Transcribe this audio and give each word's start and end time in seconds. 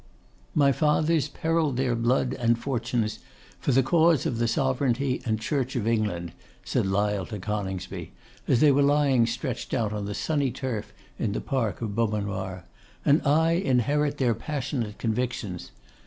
'My 0.55 0.71
fathers 0.71 1.27
perilled 1.27 1.77
their 1.77 1.93
blood 1.95 2.33
and 2.33 2.57
fortunes 2.57 3.19
for 3.59 3.71
the 3.71 3.83
cause 3.83 4.25
of 4.25 4.39
the 4.39 4.47
Sovereignty 4.47 5.21
and 5.27 5.39
Church 5.39 5.75
of 5.75 5.85
England,' 5.87 6.31
said 6.65 6.87
Lyle 6.87 7.27
to 7.27 7.37
Coningsby, 7.37 8.11
as 8.47 8.61
they 8.61 8.71
were 8.71 8.81
lying 8.81 9.27
stretched 9.27 9.75
out 9.75 9.93
on 9.93 10.05
the 10.05 10.15
sunny 10.15 10.49
turf 10.49 10.91
in 11.19 11.33
the 11.33 11.39
park 11.39 11.83
of 11.83 11.93
Beaumanoir,' 11.93 12.63
and 13.05 13.21
I 13.21 13.51
inherit 13.51 14.17
their 14.17 14.33
passionate 14.33 14.97
convictions. 14.97 15.69